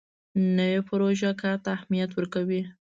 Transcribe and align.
نوې 0.57 0.79
پروژه 0.89 1.31
کار 1.41 1.57
ته 1.63 1.69
اهمیت 1.77 2.09
ورکوي 2.13 2.61